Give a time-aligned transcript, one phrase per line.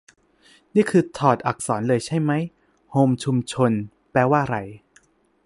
[0.75, 2.43] นี่คือถอดอักษรเลยใช่มั๊ย-
[2.91, 3.71] "โฮมชุมนุม"
[4.11, 4.55] แปลว่าไร?